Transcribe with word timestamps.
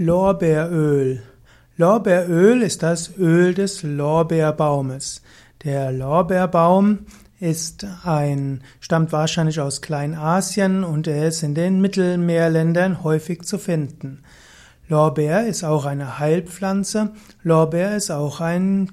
Lorbeeröl. 0.00 1.24
Lorbeeröl 1.76 2.62
ist 2.62 2.84
das 2.84 3.18
Öl 3.18 3.52
des 3.52 3.82
Lorbeerbaumes. 3.82 5.22
Der 5.64 5.90
Lorbeerbaum 5.90 7.00
ist 7.40 7.84
ein, 8.04 8.62
stammt 8.78 9.10
wahrscheinlich 9.10 9.58
aus 9.58 9.82
Kleinasien 9.82 10.84
und 10.84 11.08
er 11.08 11.26
ist 11.26 11.42
in 11.42 11.56
den 11.56 11.80
Mittelmeerländern 11.80 13.02
häufig 13.02 13.42
zu 13.42 13.58
finden. 13.58 14.22
Lorbeer 14.86 15.48
ist 15.48 15.64
auch 15.64 15.84
eine 15.84 16.20
Heilpflanze. 16.20 17.10
Lorbeer 17.42 17.96
ist 17.96 18.12
auch 18.12 18.40
ein, 18.40 18.92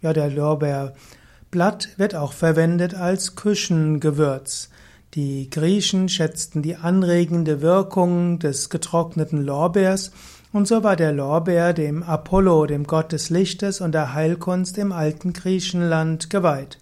ja, 0.00 0.12
der 0.12 0.30
Lorbeerblatt 0.30 1.88
wird 1.96 2.14
auch 2.14 2.32
verwendet 2.32 2.94
als 2.94 3.34
Küchengewürz. 3.34 4.70
Die 5.14 5.50
Griechen 5.50 6.08
schätzten 6.08 6.62
die 6.62 6.76
anregende 6.76 7.62
Wirkung 7.62 8.38
des 8.38 8.70
getrockneten 8.70 9.42
Lorbeers 9.42 10.12
und 10.56 10.66
so 10.66 10.82
war 10.82 10.96
der 10.96 11.12
Lorbeer 11.12 11.74
dem 11.74 12.02
Apollo, 12.02 12.64
dem 12.64 12.84
Gott 12.84 13.12
des 13.12 13.28
Lichtes 13.28 13.82
und 13.82 13.92
der 13.92 14.14
Heilkunst 14.14 14.78
im 14.78 14.90
alten 14.90 15.34
Griechenland 15.34 16.30
geweiht. 16.30 16.78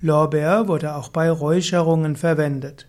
Lorbeer 0.00 0.68
wurde 0.68 0.94
auch 0.94 1.10
bei 1.10 1.30
Räucherungen 1.30 2.16
verwendet. 2.16 2.86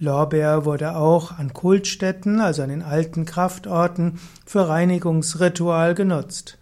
Lorbeer 0.00 0.64
wurde 0.64 0.96
auch 0.96 1.38
an 1.38 1.52
Kultstätten, 1.52 2.40
also 2.40 2.62
an 2.62 2.70
den 2.70 2.82
alten 2.82 3.24
Kraftorten, 3.24 4.18
für 4.44 4.68
Reinigungsritual 4.68 5.94
genutzt. 5.94 6.58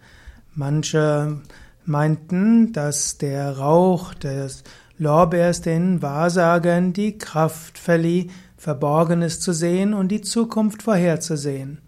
Manche 0.53 1.41
meinten, 1.85 2.71
dass 2.71 3.17
der 3.17 3.57
Rauch 3.57 4.13
des 4.13 4.63
Lorbeers 4.99 5.61
den 5.61 6.03
Wahrsagern 6.03 6.93
die 6.93 7.17
Kraft 7.17 7.79
verlieh, 7.79 8.29
Verborgenes 8.57 9.39
zu 9.39 9.53
sehen 9.53 9.95
und 9.95 10.09
die 10.09 10.21
Zukunft 10.21 10.83
vorherzusehen. 10.83 11.79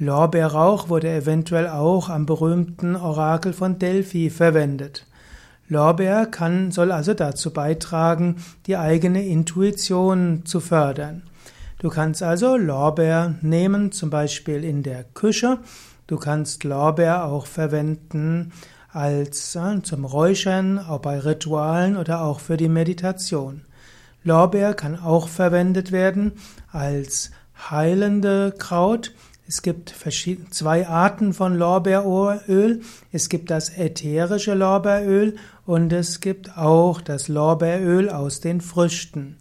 Lorbeerrauch 0.00 0.88
wurde 0.88 1.10
eventuell 1.10 1.68
auch 1.68 2.08
am 2.08 2.24
berühmten 2.24 2.96
Orakel 2.96 3.52
von 3.52 3.78
Delphi 3.78 4.30
verwendet. 4.30 5.06
Lorbeer 5.68 6.24
kann, 6.24 6.72
soll 6.72 6.90
also 6.90 7.12
dazu 7.12 7.52
beitragen, 7.52 8.36
die 8.66 8.78
eigene 8.78 9.24
Intuition 9.26 10.46
zu 10.46 10.60
fördern. 10.60 11.22
Du 11.78 11.90
kannst 11.90 12.22
also 12.22 12.56
Lorbeer 12.56 13.34
nehmen, 13.42 13.92
zum 13.92 14.08
Beispiel 14.08 14.64
in 14.64 14.82
der 14.82 15.04
Küche. 15.04 15.58
Du 16.06 16.16
kannst 16.16 16.64
Lorbeer 16.64 17.26
auch 17.26 17.46
verwenden 17.46 18.52
als 18.92 19.54
äh, 19.54 19.82
zum 19.82 20.06
Räuchern, 20.06 20.78
auch 20.78 21.00
bei 21.00 21.18
Ritualen 21.18 21.98
oder 21.98 22.22
auch 22.22 22.40
für 22.40 22.56
die 22.56 22.68
Meditation. 22.70 23.66
Lorbeer 24.24 24.72
kann 24.72 24.98
auch 24.98 25.28
verwendet 25.28 25.92
werden 25.92 26.32
als 26.72 27.30
heilende 27.70 28.54
Kraut. 28.56 29.12
Es 29.50 29.62
gibt 29.62 29.92
zwei 30.50 30.86
Arten 30.86 31.32
von 31.32 31.56
Lorbeeröl. 31.56 32.82
Es 33.10 33.28
gibt 33.28 33.50
das 33.50 33.68
ätherische 33.76 34.54
Lorbeeröl 34.54 35.34
und 35.66 35.92
es 35.92 36.20
gibt 36.20 36.56
auch 36.56 37.00
das 37.00 37.26
Lorbeeröl 37.26 38.10
aus 38.10 38.38
den 38.38 38.60
Früchten. 38.60 39.38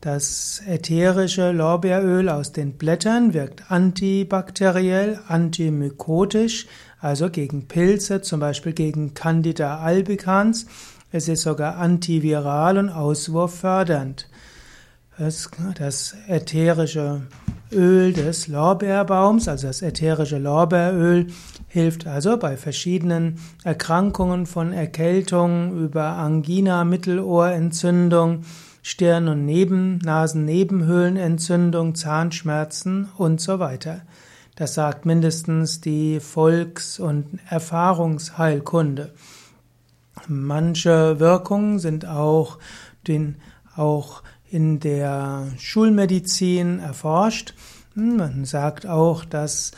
Das 0.00 0.62
ätherische 0.66 1.52
Lorbeeröl 1.52 2.30
aus 2.30 2.52
den 2.52 2.78
Blättern 2.78 3.34
wirkt 3.34 3.70
antibakteriell, 3.70 5.20
antimykotisch, 5.28 6.66
also 6.98 7.28
gegen 7.28 7.68
Pilze, 7.68 8.22
zum 8.22 8.40
Beispiel 8.40 8.72
gegen 8.72 9.12
Candida 9.12 9.80
albicans. 9.80 10.64
Es 11.12 11.28
ist 11.28 11.42
sogar 11.42 11.76
antiviral 11.76 12.78
und 12.78 12.88
auswurffördernd. 12.88 14.30
Das, 15.18 16.14
ätherische 16.26 17.26
Öl 17.72 18.12
des 18.12 18.46
Lorbeerbaums, 18.46 19.48
also 19.48 19.66
das 19.66 19.82
ätherische 19.82 20.38
Lorbeeröl, 20.38 21.26
hilft 21.68 22.06
also 22.06 22.36
bei 22.36 22.56
verschiedenen 22.56 23.40
Erkrankungen 23.64 24.46
von 24.46 24.72
Erkältung 24.72 25.76
über 25.76 26.16
Angina, 26.16 26.84
Mittelohrentzündung, 26.84 28.42
Stirn- 28.82 29.28
und 29.28 29.44
Neben 29.44 29.98
Nasennebenhöhlenentzündung, 29.98 31.96
Zahnschmerzen 31.96 33.08
und 33.16 33.40
so 33.40 33.58
weiter. 33.58 34.02
Das 34.54 34.74
sagt 34.74 35.04
mindestens 35.04 35.80
die 35.80 36.20
Volks- 36.20 37.00
und 37.00 37.40
Erfahrungsheilkunde. 37.50 39.12
Manche 40.28 41.20
Wirkungen 41.20 41.78
sind 41.78 42.06
auch, 42.06 42.58
den, 43.06 43.36
auch 43.74 44.22
in 44.50 44.80
der 44.80 45.48
Schulmedizin 45.58 46.78
erforscht. 46.78 47.54
Man 47.94 48.44
sagt 48.44 48.86
auch, 48.86 49.24
dass 49.24 49.72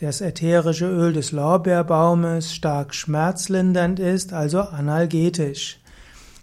das 0.00 0.20
ätherische 0.20 0.86
Öl 0.86 1.12
des 1.12 1.32
Lorbeerbaumes 1.32 2.54
stark 2.54 2.94
schmerzlindernd 2.94 4.00
ist, 4.00 4.32
also 4.32 4.60
analgetisch. 4.60 5.78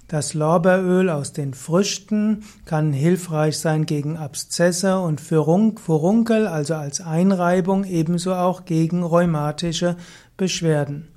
Das 0.08 0.34
Lorbeeröl 0.34 1.10
aus 1.10 1.32
den 1.32 1.54
Früchten 1.54 2.44
kann 2.66 2.92
hilfreich 2.92 3.58
sein 3.60 3.86
gegen 3.86 4.18
Abszesse 4.18 5.00
und 5.00 5.22
Furunkel, 5.22 6.48
also 6.48 6.76
als 6.76 7.00
Einreibung, 7.00 7.86
ebenso 7.86 8.34
auch 8.34 8.66
gegen 8.66 9.04
rheumatische 9.04 9.96
Beschwerden. 10.36 11.08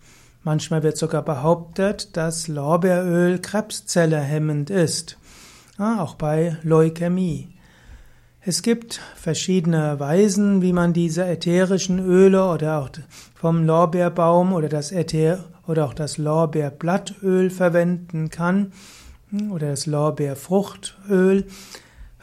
Manchmal 0.44 0.84
wird 0.84 0.96
sogar 0.96 1.22
behauptet, 1.22 2.16
dass 2.16 2.46
Lorbeeröl 2.46 3.41
Krebszelle 3.41 4.20
hemmend 4.20 4.70
ist, 4.70 5.19
auch 5.78 6.14
bei 6.14 6.56
Leukämie. 6.62 7.48
Es 8.40 8.62
gibt 8.62 9.00
verschiedene 9.16 9.98
Weisen, 9.98 10.60
wie 10.60 10.72
man 10.72 10.92
diese 10.92 11.24
ätherischen 11.24 11.98
Öle 11.98 12.48
oder 12.48 12.80
auch 12.80 12.90
vom 13.34 13.64
Lorbeerbaum 13.64 14.52
oder 14.52 14.68
das 14.68 14.92
Äther 14.92 15.44
oder 15.66 15.86
auch 15.86 15.94
das 15.94 16.18
Lorbeerblattöl 16.18 17.48
verwenden 17.50 18.28
kann 18.28 18.72
oder 19.50 19.70
das 19.70 19.86
Lorbeerfruchtöl. 19.86 21.46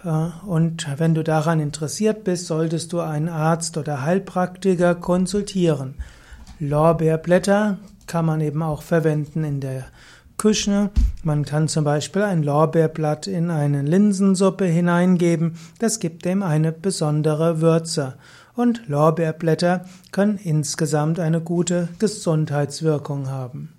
Äh, 0.04 0.28
und 0.46 0.88
wenn 0.98 1.16
du 1.16 1.24
daran 1.24 1.60
interessiert 1.60 2.24
bist, 2.24 2.46
solltest 2.46 2.94
du 2.94 3.00
einen 3.00 3.30
Arzt 3.30 3.78
oder 3.78 4.04
Heilpraktiker 4.04 4.96
konsultieren. 4.96 5.96
Lorbeerblätter 6.60 7.80
kann 8.06 8.26
man 8.26 8.42
eben 8.42 8.62
auch 8.62 8.84
verwenden 8.84 9.44
in 9.44 9.60
der 9.60 9.86
Küche. 10.42 10.90
Man 11.24 11.46
kann 11.46 11.68
zum 11.68 11.84
Beispiel 11.84 12.24
ein 12.24 12.42
Lorbeerblatt 12.42 13.28
in 13.28 13.52
eine 13.52 13.84
Linsensuppe 13.84 14.66
hineingeben. 14.66 15.56
Das 15.78 16.00
gibt 16.00 16.26
dem 16.26 16.42
eine 16.42 16.72
besondere 16.72 17.62
Würze. 17.62 18.16
Und 18.56 18.88
Lorbeerblätter 18.88 19.86
können 20.12 20.40
insgesamt 20.44 21.20
eine 21.20 21.42
gute 21.42 21.90
Gesundheitswirkung 22.00 23.30
haben. 23.30 23.74